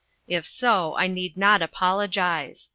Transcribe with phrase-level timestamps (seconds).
[0.27, 2.69] If so, I need not apologise.